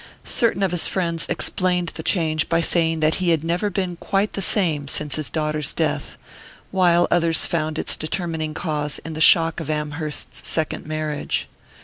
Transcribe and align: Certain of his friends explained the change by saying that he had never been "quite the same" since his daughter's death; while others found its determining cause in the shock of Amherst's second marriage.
Certain 0.25 0.63
of 0.63 0.71
his 0.71 0.87
friends 0.87 1.27
explained 1.29 1.89
the 1.89 2.01
change 2.01 2.49
by 2.49 2.59
saying 2.59 3.01
that 3.01 3.13
he 3.21 3.29
had 3.29 3.43
never 3.43 3.69
been 3.69 3.97
"quite 3.97 4.33
the 4.33 4.41
same" 4.41 4.87
since 4.87 5.15
his 5.15 5.29
daughter's 5.29 5.73
death; 5.73 6.17
while 6.71 7.07
others 7.11 7.45
found 7.45 7.77
its 7.77 7.95
determining 7.95 8.55
cause 8.55 8.97
in 9.05 9.13
the 9.13 9.21
shock 9.21 9.59
of 9.59 9.69
Amherst's 9.69 10.47
second 10.47 10.87
marriage. 10.87 11.47